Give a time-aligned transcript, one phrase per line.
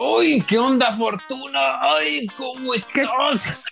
[0.00, 0.40] ¡Uy!
[0.46, 1.80] ¿Qué onda, Fortuna?
[1.80, 3.64] ¡Ay, cómo estás!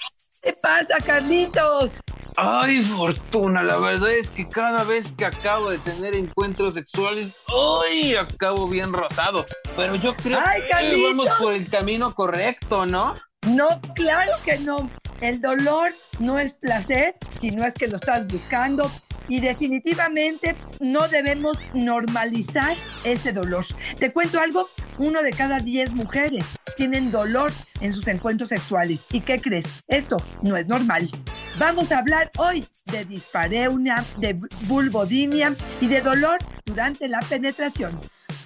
[0.42, 1.92] ¿Qué pasa, Carlitos?
[2.36, 8.16] Ay, Fortuna, la verdad es que cada vez que acabo de tener encuentros sexuales, ¡ay!
[8.16, 9.46] Acabo bien rosado.
[9.76, 13.14] Pero yo creo Ay, que vamos por el camino correcto, ¿no?
[13.46, 14.90] No, claro que no.
[15.20, 18.90] El dolor no es placer, sino es que lo estás buscando.
[19.28, 23.64] Y definitivamente no debemos normalizar ese dolor.
[23.98, 26.44] Te cuento algo, uno de cada diez mujeres
[26.76, 29.04] tienen dolor en sus encuentros sexuales.
[29.10, 29.84] ¿Y qué crees?
[29.88, 31.10] Esto no es normal.
[31.58, 37.98] Vamos a hablar hoy de dispareunia, de vulvodinia y de dolor durante la penetración.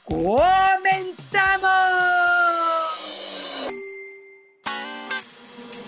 [0.04, 1.60] ¡Comenzamos!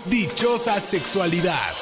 [0.07, 1.82] Dichosa sexualidad.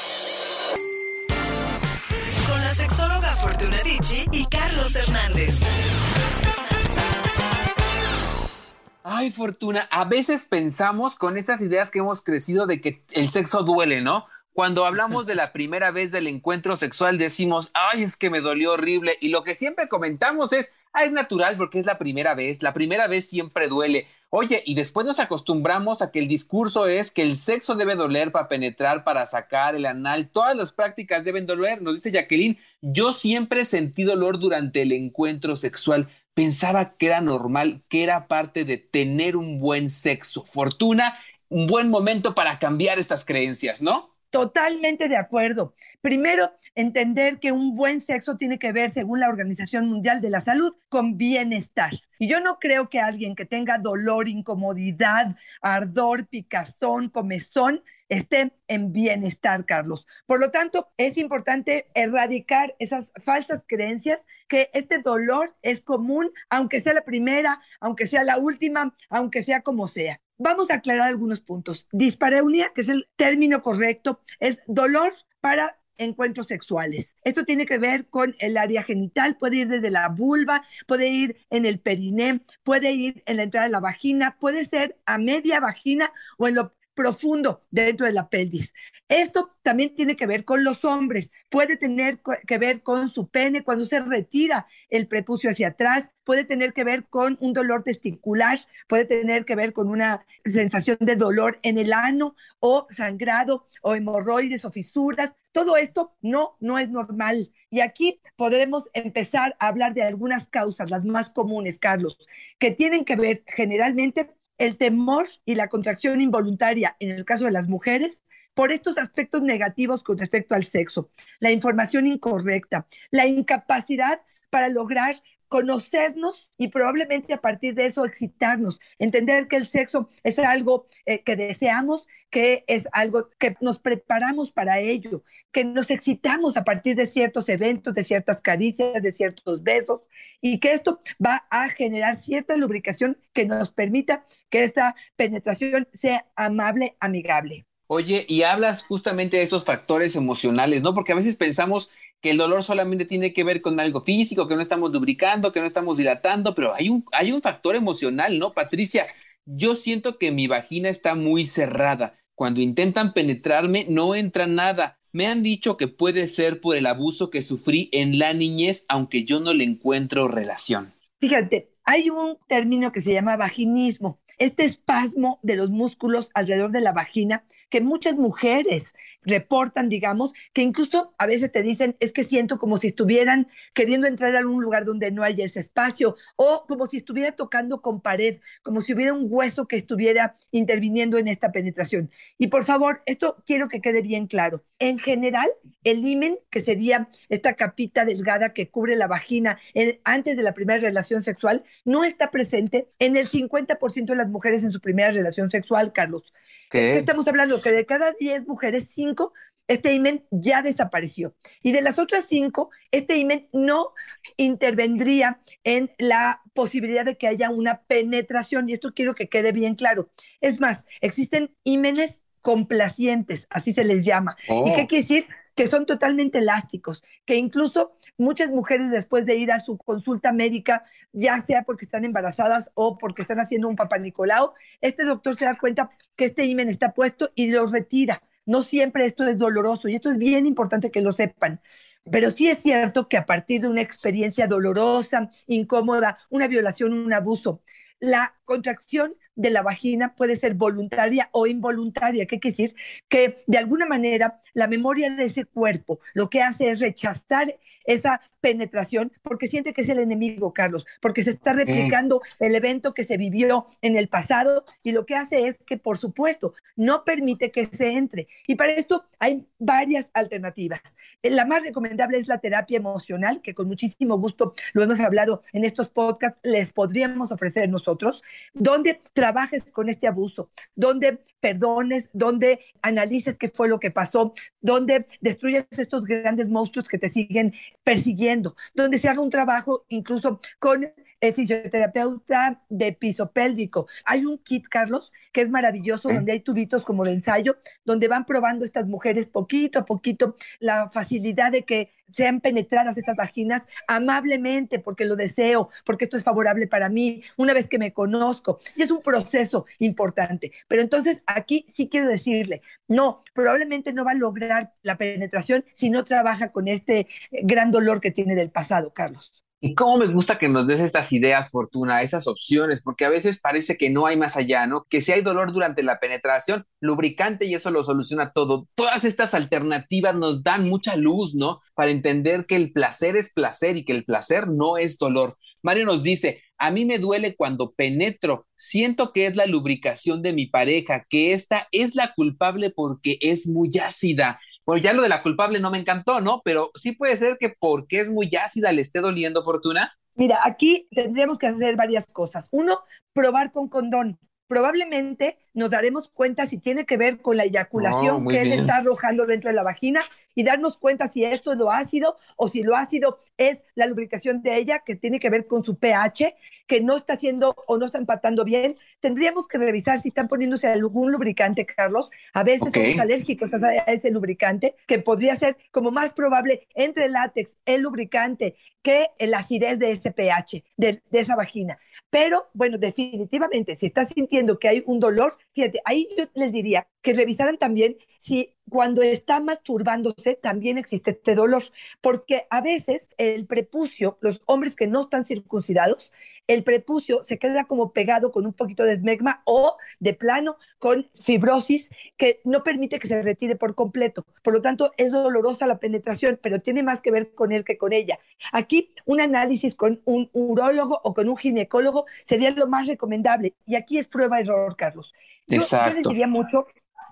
[9.21, 13.61] Ay, Fortuna, a veces pensamos con estas ideas que hemos crecido de que el sexo
[13.61, 14.25] duele, ¿no?
[14.51, 18.71] Cuando hablamos de la primera vez del encuentro sexual decimos, ay, es que me dolió
[18.71, 19.19] horrible.
[19.21, 22.63] Y lo que siempre comentamos es, ah, es natural porque es la primera vez.
[22.63, 24.07] La primera vez siempre duele.
[24.33, 28.31] Oye, y después nos acostumbramos a que el discurso es que el sexo debe doler
[28.31, 30.29] para penetrar, para sacar el anal.
[30.29, 31.81] Todas las prácticas deben doler.
[31.81, 36.07] Nos dice Jacqueline, yo siempre sentí dolor durante el encuentro sexual.
[36.33, 40.45] Pensaba que era normal, que era parte de tener un buen sexo.
[40.45, 44.15] Fortuna, un buen momento para cambiar estas creencias, ¿no?
[44.29, 45.75] Totalmente de acuerdo.
[45.99, 50.41] Primero, entender que un buen sexo tiene que ver, según la Organización Mundial de la
[50.41, 51.91] Salud, con bienestar.
[52.19, 58.91] Y yo no creo que alguien que tenga dolor, incomodidad, ardor, picazón, comezón, esté en
[58.91, 60.05] bienestar, Carlos.
[60.25, 66.81] Por lo tanto, es importante erradicar esas falsas creencias que este dolor es común, aunque
[66.81, 70.19] sea la primera, aunque sea la última, aunque sea como sea.
[70.37, 71.87] Vamos a aclarar algunos puntos.
[71.91, 77.15] Dispareunia, que es el término correcto, es dolor para encuentros sexuales.
[77.23, 81.37] Esto tiene que ver con el área genital, puede ir desde la vulva, puede ir
[81.49, 85.59] en el periné, puede ir en la entrada de la vagina, puede ser a media
[85.59, 88.73] vagina o en lo profundo dentro de la pelvis.
[89.07, 93.63] Esto también tiene que ver con los hombres, puede tener que ver con su pene
[93.63, 98.59] cuando se retira el prepucio hacia atrás, puede tener que ver con un dolor testicular,
[98.87, 103.95] puede tener que ver con una sensación de dolor en el ano o sangrado o
[103.95, 105.33] hemorroides o fisuras.
[105.51, 107.51] Todo esto no, no es normal.
[107.69, 112.17] Y aquí podremos empezar a hablar de algunas causas, las más comunes, Carlos,
[112.59, 114.29] que tienen que ver generalmente
[114.61, 118.21] el temor y la contracción involuntaria en el caso de las mujeres
[118.53, 124.21] por estos aspectos negativos con respecto al sexo, la información incorrecta, la incapacidad
[124.51, 125.15] para lograr
[125.51, 131.23] conocernos y probablemente a partir de eso excitarnos, entender que el sexo es algo eh,
[131.23, 136.95] que deseamos, que es algo que nos preparamos para ello, que nos excitamos a partir
[136.95, 139.99] de ciertos eventos, de ciertas caricias, de ciertos besos,
[140.39, 146.27] y que esto va a generar cierta lubricación que nos permita que esta penetración sea
[146.37, 147.65] amable, amigable.
[147.87, 150.93] Oye, y hablas justamente de esos factores emocionales, ¿no?
[150.93, 151.89] Porque a veces pensamos
[152.21, 155.59] que el dolor solamente tiene que ver con algo físico, que no estamos lubricando, que
[155.59, 158.53] no estamos dilatando, pero hay un, hay un factor emocional, ¿no?
[158.53, 159.07] Patricia,
[159.45, 162.15] yo siento que mi vagina está muy cerrada.
[162.35, 164.99] Cuando intentan penetrarme, no entra nada.
[165.11, 169.25] Me han dicho que puede ser por el abuso que sufrí en la niñez, aunque
[169.25, 170.93] yo no le encuentro relación.
[171.19, 176.81] Fíjate, hay un término que se llama vaginismo este espasmo de los músculos alrededor de
[176.81, 178.93] la vagina que muchas mujeres
[179.23, 184.07] reportan, digamos, que incluso a veces te dicen, es que siento como si estuvieran queriendo
[184.07, 188.01] entrar a un lugar donde no haya ese espacio, o como si estuviera tocando con
[188.01, 192.09] pared, como si hubiera un hueso que estuviera interviniendo en esta penetración.
[192.37, 194.63] Y por favor, esto quiero que quede bien claro.
[194.79, 195.47] En general,
[195.83, 199.59] el himen, que sería esta capita delgada que cubre la vagina
[200.03, 204.63] antes de la primera relación sexual, no está presente en el 50% de las mujeres
[204.63, 206.33] en su primera relación sexual, Carlos.
[206.69, 206.93] ¿Qué?
[206.93, 207.61] ¿Qué estamos hablando?
[207.61, 209.33] Que de cada 10 mujeres, 5
[209.71, 211.33] este imen ya desapareció.
[211.63, 213.93] Y de las otras cinco, este imen no
[214.35, 218.69] intervendría en la posibilidad de que haya una penetración.
[218.69, 220.09] Y esto quiero que quede bien claro.
[220.41, 224.35] Es más, existen ímenes complacientes, así se les llama.
[224.43, 224.87] ¿Y qué oh.
[224.87, 225.27] quiere decir?
[225.55, 230.83] Que son totalmente elásticos, que incluso muchas mujeres después de ir a su consulta médica,
[231.11, 235.45] ya sea porque están embarazadas o porque están haciendo un papá Nicolau, este doctor se
[235.45, 238.23] da cuenta que este imen está puesto y lo retira.
[238.45, 241.61] No siempre esto es doloroso y esto es bien importante que lo sepan.
[242.09, 247.13] Pero sí es cierto que a partir de una experiencia dolorosa, incómoda, una violación, un
[247.13, 247.61] abuso,
[247.99, 252.25] la contracción de la vagina puede ser voluntaria o involuntaria.
[252.25, 252.75] ¿Qué quiere decir?
[253.07, 257.55] Que de alguna manera la memoria de ese cuerpo lo que hace es rechazar
[257.85, 262.93] esa penetración porque siente que es el enemigo, Carlos, porque se está replicando el evento
[262.93, 267.03] que se vivió en el pasado y lo que hace es que, por supuesto, no
[267.03, 268.27] permite que se entre.
[268.47, 270.81] Y para esto hay varias alternativas.
[271.23, 275.63] La más recomendable es la terapia emocional, que con muchísimo gusto lo hemos hablado en
[275.63, 278.23] estos podcasts, les podríamos ofrecer nosotros,
[278.53, 285.05] donde trabajes con este abuso, donde perdones, donde analices qué fue lo que pasó, donde
[285.19, 287.53] destruyes estos grandes monstruos que te siguen
[287.83, 290.91] persiguiendo, donde se haga un trabajo incluso con
[291.21, 293.87] el fisioterapeuta de piso pélvico.
[294.05, 298.25] Hay un kit, Carlos, que es maravilloso, donde hay tubitos como de ensayo, donde van
[298.25, 304.79] probando estas mujeres poquito a poquito la facilidad de que sean penetradas estas vaginas amablemente,
[304.79, 308.59] porque lo deseo, porque esto es favorable para mí, una vez que me conozco.
[308.75, 310.51] Y es un proceso importante.
[310.67, 315.89] Pero entonces aquí sí quiero decirle, no, probablemente no va a lograr la penetración si
[315.89, 319.31] no trabaja con este gran dolor que tiene del pasado, Carlos.
[319.63, 323.39] Y cómo me gusta que nos des estas ideas, Fortuna, esas opciones, porque a veces
[323.39, 324.87] parece que no hay más allá, ¿no?
[324.89, 328.67] Que si hay dolor durante la penetración, lubricante y eso lo soluciona todo.
[328.73, 331.59] Todas estas alternativas nos dan mucha luz, ¿no?
[331.75, 335.37] Para entender que el placer es placer y que el placer no es dolor.
[335.61, 340.33] Mario nos dice, a mí me duele cuando penetro, siento que es la lubricación de
[340.33, 344.39] mi pareja, que esta es la culpable porque es muy ácida.
[344.65, 346.41] Pues ya lo de la culpable no me encantó, ¿no?
[346.43, 349.93] Pero sí puede ser que porque es muy ácida le esté doliendo Fortuna.
[350.15, 352.47] Mira, aquí tendríamos que hacer varias cosas.
[352.51, 352.79] Uno,
[353.13, 354.19] probar con condón.
[354.47, 358.77] Probablemente nos daremos cuenta si tiene que ver con la eyaculación oh, que él está
[358.77, 360.01] arrojando dentro de la vagina
[360.35, 364.41] y darnos cuenta si esto es lo ácido o si lo ácido es la lubricación
[364.41, 366.35] de ella que tiene que ver con su pH,
[366.67, 368.77] que no está haciendo o no está empatando bien.
[368.99, 372.09] Tendríamos que revisar si están poniéndose algún lubricante, Carlos.
[372.33, 377.13] A veces somos alérgicos a ese lubricante, que podría ser como más probable entre el
[377.13, 381.77] látex, el lubricante, que la acidez de ese pH, de, de esa vagina.
[382.09, 386.87] Pero bueno, definitivamente, si estás sintiendo que hay un dolor, Fíjate, ahí yo les diría
[387.01, 391.63] que revisaran también si cuando está masturbándose también existe este dolor,
[391.99, 396.11] porque a veces el prepucio, los hombres que no están circuncidados,
[396.47, 401.09] el prepucio se queda como pegado con un poquito de esmegma o de plano con
[401.19, 404.25] fibrosis que no permite que se retire por completo.
[404.43, 407.77] Por lo tanto, es dolorosa la penetración, pero tiene más que ver con él que
[407.77, 408.19] con ella.
[408.53, 413.55] Aquí un análisis con un urólogo o con un ginecólogo sería lo más recomendable.
[413.65, 415.13] Y aquí es prueba-error, Carlos.
[415.47, 415.89] Exacto.
[415.89, 416.67] yo les diría mucho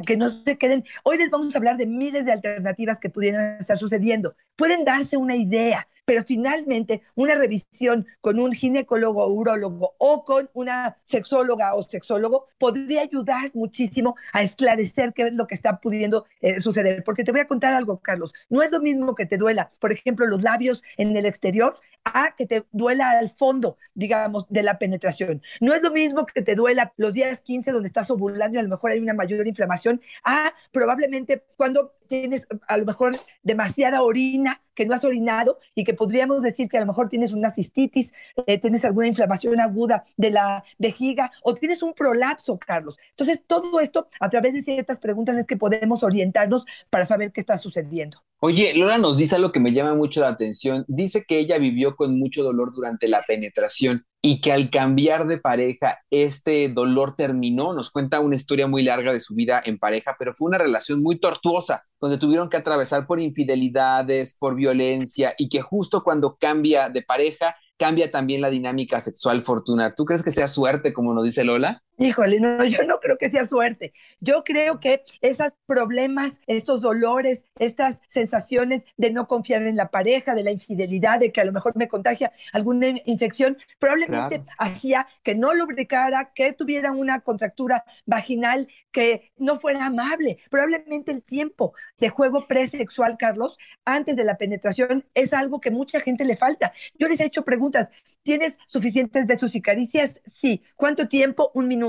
[0.06, 0.86] que no se queden.
[1.04, 4.36] Hoy les vamos a hablar de miles de alternativas que pudieran estar sucediendo.
[4.56, 10.50] Pueden darse una idea, pero finalmente una revisión con un ginecólogo o urólogo o con
[10.54, 16.26] una sexóloga o sexólogo podría ayudar muchísimo a esclarecer qué es lo que está pudiendo
[16.42, 17.04] eh, suceder.
[17.04, 18.34] Porque te voy a contar algo, Carlos.
[18.50, 22.34] No es lo mismo que te duela, por ejemplo, los labios en el exterior a
[22.36, 25.44] que te duela al fondo, digamos, de la penetración.
[25.62, 28.64] No es lo mismo que te duela los días 15 donde estás ovulando y a
[28.64, 34.62] lo mejor hay una mayor inflamación a probablemente cuando tienes a lo mejor demasiada orina
[34.76, 38.12] que no has orinado y que podríamos decir que a lo mejor tienes una cistitis,
[38.48, 42.98] eh, tienes alguna inflamación aguda de la vejiga o tienes un prolapso, Carlos.
[43.12, 47.42] Entonces, todo esto a través de ciertas preguntas es que podemos orientarnos para saber qué
[47.42, 48.22] está sucediendo.
[48.42, 50.86] Oye, Lola nos dice algo que me llama mucho la atención.
[50.88, 55.38] Dice que ella vivió con mucho dolor durante la penetración y que al cambiar de
[55.38, 57.74] pareja este dolor terminó.
[57.74, 61.02] Nos cuenta una historia muy larga de su vida en pareja, pero fue una relación
[61.02, 66.90] muy tortuosa, donde tuvieron que atravesar por infidelidades, por violencia y que justo cuando cambia
[66.90, 69.96] de pareja, cambia también la dinámica sexual fortuna.
[69.96, 71.82] ¿Tú crees que sea suerte, como nos dice Lola?
[72.02, 73.92] Híjole, no, yo no creo que sea suerte.
[74.22, 80.34] Yo creo que esos problemas, estos dolores, estas sensaciones de no confiar en la pareja,
[80.34, 85.36] de la infidelidad, de que a lo mejor me contagia alguna infección, probablemente hacía que
[85.36, 90.38] no lubricara, que tuviera una contractura vaginal, que no fuera amable.
[90.50, 96.00] Probablemente el tiempo de juego presexual, Carlos, antes de la penetración, es algo que mucha
[96.00, 96.72] gente le falta.
[96.98, 97.90] Yo les he hecho preguntas,
[98.24, 100.22] ¿tienes suficientes besos y caricias?
[100.34, 100.64] Sí.
[100.78, 101.52] ¿Cuánto tiempo?
[101.54, 101.89] Un minuto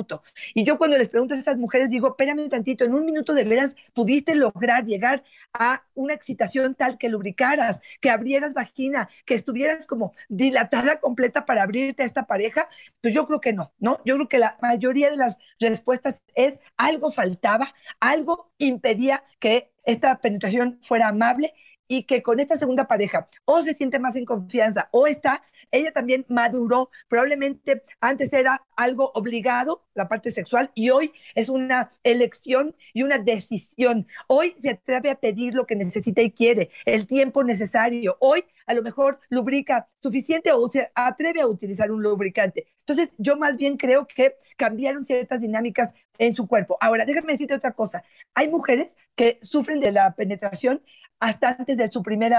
[0.54, 3.44] y yo cuando les pregunto a esas mujeres digo, espérame tantito, en un minuto de
[3.44, 9.86] veras pudiste lograr llegar a una excitación tal que lubricaras, que abrieras vagina, que estuvieras
[9.86, 12.68] como dilatada completa para abrirte a esta pareja,
[13.00, 14.00] pues yo creo que no, ¿no?
[14.04, 20.20] Yo creo que la mayoría de las respuestas es algo faltaba, algo impedía que esta
[20.20, 21.54] penetración fuera amable
[21.90, 25.42] y que con esta segunda pareja o se siente más en confianza o está,
[25.72, 31.90] ella también maduró, probablemente antes era algo obligado, la parte sexual, y hoy es una
[32.04, 34.06] elección y una decisión.
[34.28, 38.16] Hoy se atreve a pedir lo que necesita y quiere, el tiempo necesario.
[38.20, 42.68] Hoy a lo mejor lubrica suficiente o se atreve a utilizar un lubricante.
[42.78, 46.76] Entonces, yo más bien creo que cambiaron ciertas dinámicas en su cuerpo.
[46.80, 48.04] Ahora, déjame decirte otra cosa.
[48.34, 50.82] Hay mujeres que sufren de la penetración
[51.20, 52.32] hasta antes de su primer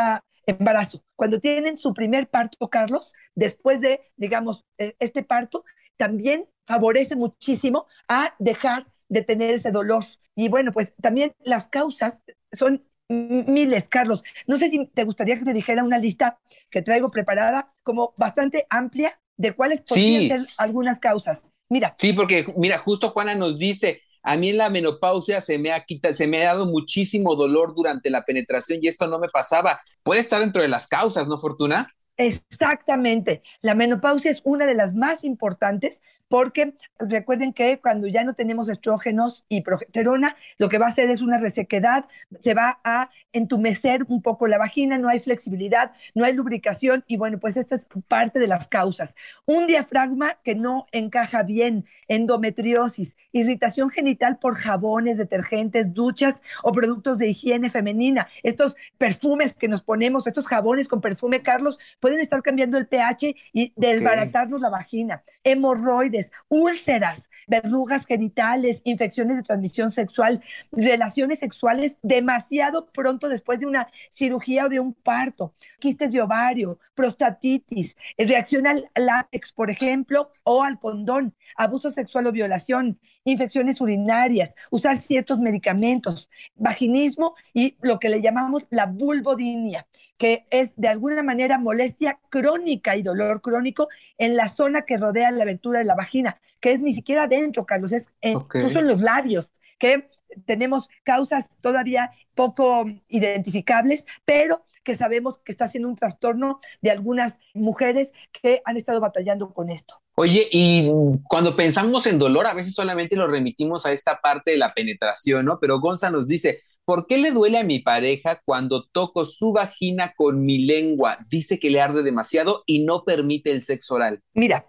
[0.46, 1.04] embarazo.
[1.16, 5.64] Cuando tienen su primer parto, Carlos, después de, digamos, e, este parto,
[5.98, 10.04] también favorece muchísimo a dejar de tener ese dolor.
[10.36, 12.20] Y bueno, pues también las causas
[12.52, 14.24] son miles, Carlos.
[14.48, 18.66] No sé si te gustaría que te dijera una lista que traigo preparada como bastante
[18.70, 21.42] amplia de cuáles podrían ser algunas causas.
[21.70, 21.96] Mira.
[22.00, 25.84] Sí, porque mira, justo Juana nos dice, a mí en la menopausia se me ha
[25.84, 29.82] quitado, se me ha dado muchísimo dolor durante la penetración y esto no me pasaba.
[30.04, 31.94] Puede estar dentro de las causas, ¿no, Fortuna?
[32.18, 33.42] Exactamente.
[33.62, 36.02] La menopausia es una de las más importantes
[36.32, 41.10] porque recuerden que cuando ya no tenemos estrógenos y progesterona, lo que va a hacer
[41.10, 42.06] es una resequedad,
[42.40, 47.18] se va a entumecer un poco la vagina, no hay flexibilidad, no hay lubricación y
[47.18, 49.18] bueno, pues esta es parte de las causas.
[49.46, 57.18] Un diafragma que no encaja bien, endometriosis, irritación genital por jabones, detergentes, duchas o productos
[57.18, 58.30] de higiene femenina.
[58.42, 63.36] Estos perfumes que nos ponemos, estos jabones con perfume, Carlos, pueden estar cambiando el pH
[63.52, 65.24] y desbaratarnos la vagina.
[65.44, 73.88] Hemorroides úlceras, verrugas genitales, infecciones de transmisión sexual, relaciones sexuales demasiado pronto después de una
[74.12, 80.64] cirugía o de un parto, quistes de ovario, prostatitis, reacción al látex, por ejemplo, o
[80.64, 88.10] al condón, abuso sexual o violación, infecciones urinarias, usar ciertos medicamentos, vaginismo y lo que
[88.10, 89.86] le llamamos la vulvodinia
[90.22, 95.32] que es de alguna manera molestia crónica y dolor crónico en la zona que rodea
[95.32, 99.02] la abertura de la vagina, que es ni siquiera dentro, Carlos, es incluso en los
[99.02, 99.50] labios,
[99.80, 100.12] que
[100.46, 107.36] tenemos causas todavía poco identificables, pero que sabemos que está siendo un trastorno de algunas
[107.54, 108.12] mujeres
[108.42, 110.02] que han estado batallando con esto.
[110.16, 110.92] Oye, y
[111.28, 115.46] cuando pensamos en dolor, a veces solamente lo remitimos a esta parte de la penetración,
[115.46, 115.60] ¿no?
[115.60, 120.14] Pero Gonza nos dice, ¿Por qué le duele a mi pareja cuando toco su vagina
[120.16, 121.18] con mi lengua?
[121.30, 124.22] Dice que le arde demasiado y no permite el sexo oral.
[124.34, 124.66] Mira,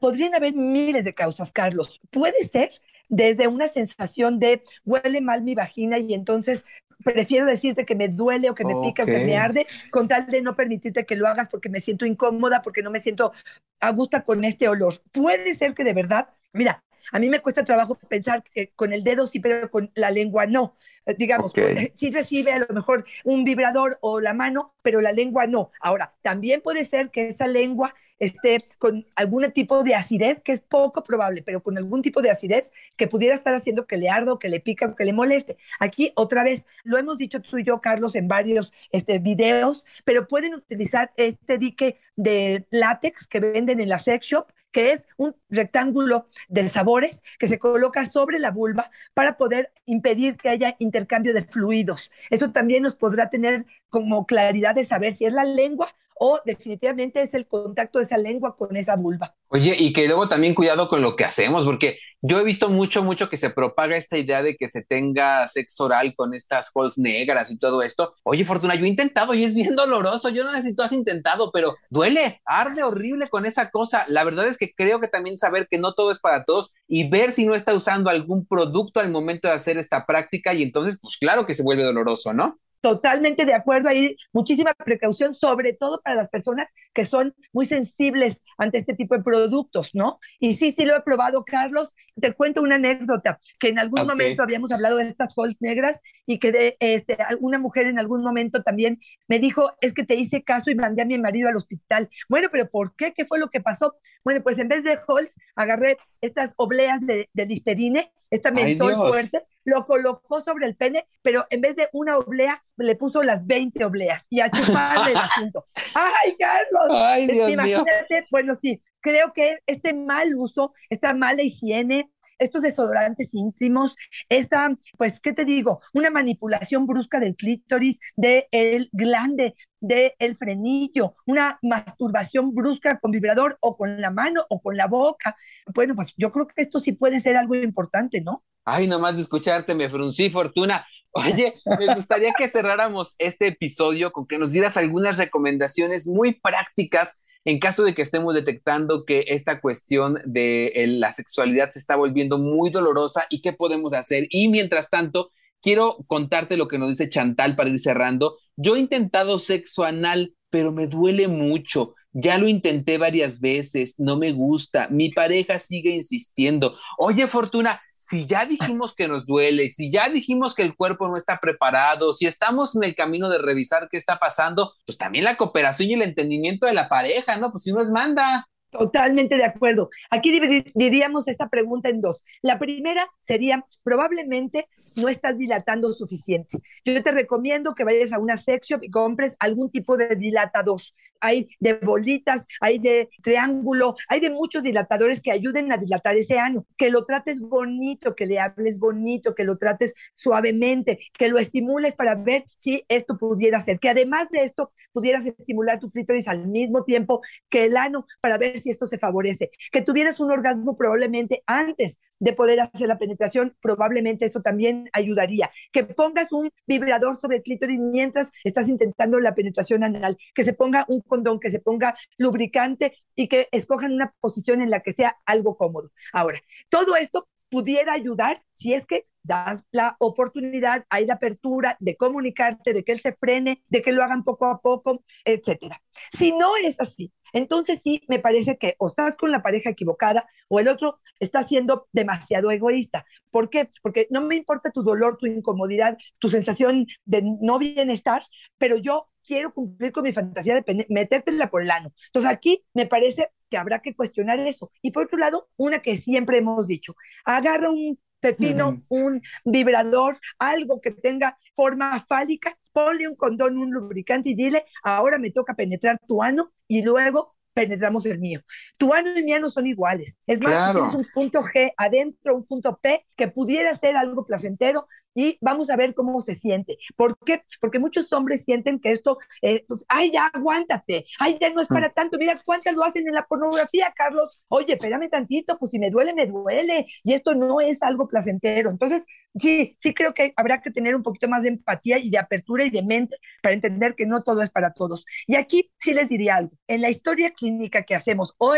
[0.00, 2.00] podrían haber miles de causas, Carlos.
[2.10, 2.70] Puede ser
[3.08, 6.64] desde una sensación de huele mal mi vagina y entonces
[7.04, 10.26] prefiero decirte que me duele o que me pica o que me arde con tal
[10.26, 13.32] de no permitirte que lo hagas porque me siento incómoda, porque no me siento
[13.80, 14.94] a gusto con este olor.
[15.12, 16.82] Puede ser que de verdad, mira,
[17.12, 20.46] a mí me cuesta trabajo pensar que con el dedo sí, pero con la lengua
[20.46, 20.76] no.
[21.06, 21.52] Eh, digamos,
[21.94, 25.70] sí recibe a lo mejor un vibrador o la mano, pero la lengua no.
[25.80, 30.60] Ahora, también puede ser que esa lengua esté con algún tipo de acidez, que es
[30.60, 34.32] poco probable, pero con algún tipo de acidez que pudiera estar haciendo que le arda
[34.32, 35.56] o que le pica o que le moleste.
[35.80, 40.26] Aquí, otra vez, lo hemos dicho tú y yo, Carlos, en varios este, videos, pero
[40.28, 45.36] pueden utilizar este dique de látex que venden en la sex shop que es un
[45.48, 51.32] rectángulo de sabores que se coloca sobre la vulva para poder impedir que haya intercambio
[51.32, 52.10] de fluidos.
[52.28, 57.22] Eso también nos podrá tener como claridad de saber si es la lengua o definitivamente
[57.22, 59.34] es el contacto de esa lengua con esa vulva.
[59.48, 63.02] Oye, y que luego también cuidado con lo que hacemos, porque yo he visto mucho,
[63.02, 66.96] mucho que se propaga esta idea de que se tenga sexo oral con estas holes
[66.96, 68.14] negras y todo esto.
[68.22, 70.30] Oye, Fortuna, yo he intentado y es bien doloroso.
[70.30, 74.06] Yo no necesito has intentado, pero duele, arde horrible con esa cosa.
[74.08, 77.10] La verdad es que creo que también saber que no todo es para todos y
[77.10, 80.98] ver si no está usando algún producto al momento de hacer esta práctica y entonces,
[81.02, 82.58] pues claro que se vuelve doloroso, ¿no?
[82.84, 88.42] Totalmente de acuerdo, hay muchísima precaución, sobre todo para las personas que son muy sensibles
[88.58, 90.18] ante este tipo de productos, ¿no?
[90.38, 91.94] Y sí, sí lo he probado, Carlos.
[92.20, 96.38] Te cuento una anécdota, que en algún momento habíamos hablado de estas holes negras y
[96.38, 100.42] que de, este, una mujer en algún momento también me dijo, es que te hice
[100.42, 102.10] caso y mandé a mi marido al hospital.
[102.28, 103.14] Bueno, pero ¿por qué?
[103.14, 103.94] ¿Qué fue lo que pasó?
[104.24, 109.44] Bueno, pues en vez de Halls, agarré estas obleas de, de listerine, esta mentol fuerte,
[109.64, 113.84] lo colocó sobre el pene, pero en vez de una oblea, le puso las 20
[113.84, 115.66] obleas y a chuparle el asunto.
[115.94, 116.88] ¡Ay, Carlos!
[116.90, 118.26] ¡Ay, Dios Imagínate, mío.
[118.30, 123.96] bueno, sí, creo que este mal uso, esta mala higiene, estos desodorantes íntimos,
[124.28, 125.80] esta, pues, ¿qué te digo?
[125.92, 133.76] Una manipulación brusca del clítoris, del glande, del frenillo, una masturbación brusca con vibrador o
[133.76, 135.36] con la mano o con la boca.
[135.74, 138.44] Bueno, pues yo creo que esto sí puede ser algo importante, ¿no?
[138.64, 140.86] Ay, nomás de escucharte me fruncí, Fortuna.
[141.12, 147.22] Oye, me gustaría que cerráramos este episodio con que nos dieras algunas recomendaciones muy prácticas
[147.44, 152.38] en caso de que estemos detectando que esta cuestión de la sexualidad se está volviendo
[152.38, 154.26] muy dolorosa y qué podemos hacer.
[154.30, 158.36] Y mientras tanto, quiero contarte lo que nos dice Chantal para ir cerrando.
[158.56, 161.94] Yo he intentado sexo anal, pero me duele mucho.
[162.12, 164.88] Ya lo intenté varias veces, no me gusta.
[164.90, 166.76] Mi pareja sigue insistiendo.
[166.96, 171.16] Oye, Fortuna, si ya dijimos que nos duele, si ya dijimos que el cuerpo no
[171.16, 175.38] está preparado, si estamos en el camino de revisar qué está pasando, pues también la
[175.38, 177.50] cooperación y el entendimiento de la pareja, ¿no?
[177.50, 178.46] Pues si nos manda.
[178.74, 179.88] Totalmente de acuerdo.
[180.10, 180.32] Aquí
[180.74, 182.24] diríamos esta pregunta en dos.
[182.42, 184.66] La primera sería, probablemente
[184.96, 186.58] no estás dilatando suficiente.
[186.84, 190.80] Yo te recomiendo que vayas a una sex shop y compres algún tipo de dilatador.
[191.20, 196.40] Hay de bolitas, hay de triángulo, hay de muchos dilatadores que ayuden a dilatar ese
[196.40, 196.66] ano.
[196.76, 201.94] Que lo trates bonito, que le hables bonito, que lo trates suavemente, que lo estimules
[201.94, 203.78] para ver si esto pudiera ser.
[203.78, 208.36] Que además de esto pudieras estimular tu clítoris al mismo tiempo que el ano para
[208.36, 209.50] ver si esto se favorece.
[209.70, 215.50] Que tuvieras un orgasmo probablemente antes de poder hacer la penetración, probablemente eso también ayudaría.
[215.72, 220.54] Que pongas un vibrador sobre el clítoris mientras estás intentando la penetración anal, que se
[220.54, 224.92] ponga un condón, que se ponga lubricante y que escojan una posición en la que
[224.92, 225.92] sea algo cómodo.
[226.12, 226.40] Ahora,
[226.70, 232.72] todo esto pudiera ayudar si es que das la oportunidad, hay la apertura de comunicarte,
[232.72, 235.82] de que él se frene, de que lo hagan poco a poco, etcétera.
[236.16, 240.28] Si no es así, entonces sí me parece que o estás con la pareja equivocada
[240.48, 243.04] o el otro está siendo demasiado egoísta.
[243.30, 243.70] ¿Por qué?
[243.82, 248.22] Porque no me importa tu dolor, tu incomodidad, tu sensación de no bienestar,
[248.58, 251.92] pero yo quiero cumplir con mi fantasía de metértela por el ano.
[252.06, 254.70] Entonces aquí me parece que habrá que cuestionar eso.
[254.82, 256.94] Y por otro lado, una que siempre hemos dicho,
[257.24, 264.30] agarra un pepino, un vibrador, algo que tenga forma fálica, ponle un condón, un lubricante
[264.30, 268.40] y dile, ahora me toca penetrar tu ano y luego penetramos el mío.
[268.76, 270.16] Tu ano y mi ano son iguales.
[270.26, 274.88] Es más, tienes un punto G adentro, un punto P, que pudiera ser algo placentero,
[275.14, 276.76] y vamos a ver cómo se siente.
[276.96, 277.42] ¿Por qué?
[277.60, 281.68] Porque muchos hombres sienten que esto, eh, pues, ay, ya aguántate, ay, ya no es
[281.68, 284.40] para tanto, mira cuántas lo hacen en la pornografía, Carlos.
[284.48, 288.70] Oye, espérame tantito, pues si me duele, me duele, y esto no es algo placentero.
[288.70, 289.04] Entonces,
[289.38, 292.64] sí, sí creo que habrá que tener un poquito más de empatía y de apertura
[292.64, 295.04] y de mente para entender que no todo es para todos.
[295.26, 298.54] Y aquí sí les diría algo, en la historia clínica que hacemos, o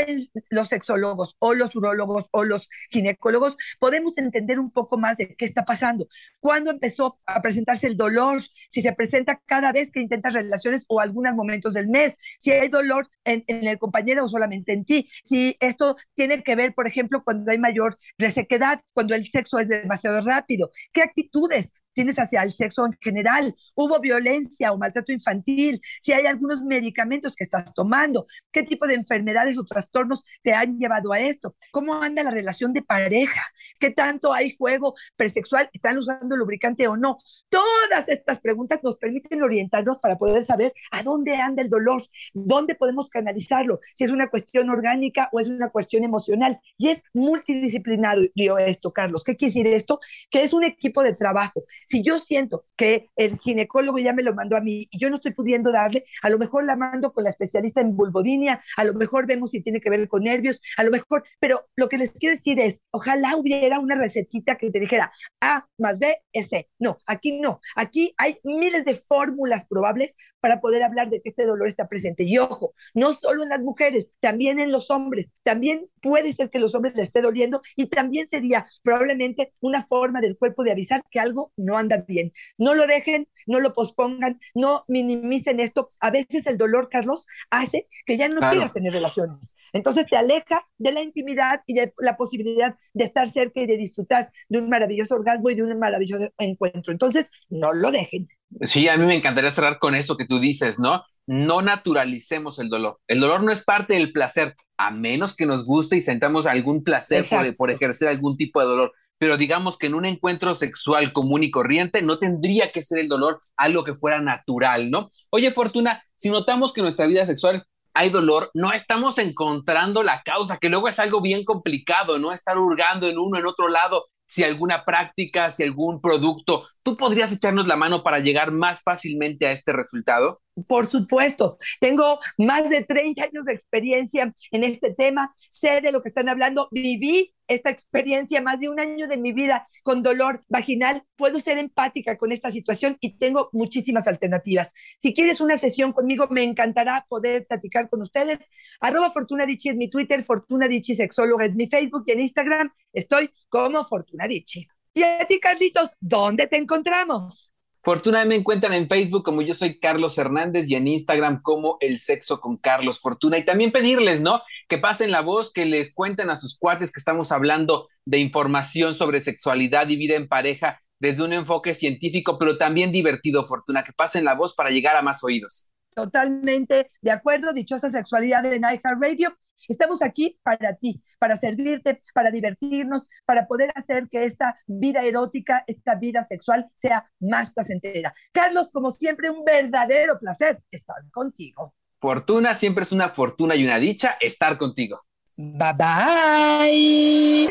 [0.51, 5.45] los sexólogos, o los urólogos, o los ginecólogos, podemos entender un poco más de qué
[5.45, 6.09] está pasando
[6.47, 11.01] cuándo empezó a presentarse el dolor, si se presenta cada vez que intentas relaciones o
[11.01, 15.57] algunos momentos del mes, si hay dolor en, el compañero o solamente en ti, si
[15.59, 20.21] esto tiene que ver, por ejemplo, cuando hay mayor resequedad, cuando el sexo es demasiado
[20.21, 26.13] rápido, qué actitudes tienes hacia el sexo en general, hubo violencia o maltrato infantil, si
[26.13, 31.13] hay algunos medicamentos que estás tomando, qué tipo de enfermedades o trastornos te han llevado
[31.15, 33.43] a esto, cómo anda la relación de pareja,
[33.81, 37.17] qué tanto hay juego presexual, están usando lubricante o no.
[37.49, 42.03] Todas estas preguntas nos permiten orientarnos para poder saber a dónde anda el dolor,
[42.35, 46.61] dónde podemos canalizarlo, si es una cuestión orgánica o es una cuestión emocional.
[46.77, 49.25] Y es multidisciplinario esto, Carlos.
[49.25, 49.99] ¿Qué quiere decir esto?
[50.31, 54.35] Que es un equipo de trabajo si yo siento que el ginecólogo ya me lo
[54.35, 57.25] mandó a mí y yo no estoy pudiendo darle, a lo mejor la mando con
[57.25, 60.85] la especialista en vulvodinia, a lo mejor vemos si tiene que ver con nervios, a
[60.85, 64.81] lo mejor, pero lo que les quiero decir es, ojalá hubiera una recetita que te
[64.81, 66.69] dijera A más B es C.
[66.79, 67.61] No, aquí no.
[67.75, 72.25] Aquí hay miles de fórmulas probables para poder hablar de que este dolor está presente.
[72.25, 75.29] Y ojo, no solo en las mujeres, también en los hombres.
[75.43, 80.21] También puede ser que los hombres le esté doliendo y también sería probablemente una forma
[80.21, 82.33] del cuerpo de avisar que algo no anda bien.
[82.59, 85.89] No lo dejen, no lo pospongan, no minimicen esto.
[86.01, 89.55] A veces el dolor, Carlos, hace que ya no quieras tener relaciones.
[89.73, 93.77] Entonces te aleja de la intimidad y de la posibilidad de estar cerca y de
[93.77, 96.93] disfrutar de un maravilloso orgasmo y de un maravilloso encuentro.
[96.93, 98.29] Entonces, no lo dejen.
[98.63, 101.03] Sí, a mí me encantaría cerrar con eso que tú dices, ¿no?
[101.27, 103.01] No naturalicemos el dolor.
[103.09, 106.85] El dolor no es parte del placer, a menos que nos guste y sentamos algún
[106.85, 108.93] placer por, por, ejercer algún tipo de dolor.
[109.19, 113.09] Pero digamos que en un encuentro sexual común y corriente no tendría que ser el
[113.09, 115.11] dolor algo que fuera natural, ¿no?
[115.31, 120.23] Oye, Fortuna, si notamos que en nuestra vida sexual hay dolor, no estamos encontrando la
[120.23, 122.33] causa, que luego es algo bien complicado, ¿no?
[122.33, 127.33] Estar hurgando en uno, en otro lado, si alguna práctica, si algún producto, ¿tú podrías
[127.33, 130.41] echarnos la mano para llegar más fácilmente a este resultado?
[130.69, 136.01] Por supuesto, tengo más de 30 años de experiencia en este tema, sé de lo
[136.01, 140.45] que están hablando, viví esta experiencia, más de un año de mi vida con dolor
[140.47, 144.73] vaginal, puedo ser empática con esta situación y tengo muchísimas alternativas.
[145.01, 148.39] Si quieres una sesión conmigo, me encantará poder platicar con ustedes.
[148.79, 153.33] Arroba Fortuna es mi Twitter, Fortuna Dichi Sexóloga es mi Facebook y en Instagram estoy
[153.49, 154.69] como Fortuna Dichi.
[154.97, 157.53] Y a ti, Carlitos, ¿dónde te encontramos?
[157.83, 161.99] Fortuna me encuentran en Facebook como yo soy Carlos Hernández y en Instagram como El
[161.99, 163.37] Sexo con Carlos Fortuna.
[163.37, 164.41] Y también pedirles, ¿no?
[164.69, 168.95] Que pasen la voz, que les cuenten a sus cuates que estamos hablando de información
[168.95, 173.85] sobre sexualidad y vida en pareja desde un enfoque científico, pero también divertido, Fortuna.
[173.85, 175.69] Que pasen la voz para llegar a más oídos.
[175.97, 179.35] Totalmente de acuerdo, dichosa sexualidad de Radio.
[179.67, 185.65] Estamos aquí para ti, para servirte, para divertirnos, para poder hacer que esta vida erótica,
[185.67, 188.13] esta vida sexual sea más placentera.
[188.31, 191.75] Carlos, como siempre, un verdadero placer estar contigo.
[191.99, 195.01] Fortuna, siempre es una fortuna y una dicha estar contigo.
[195.35, 197.47] Bye bye.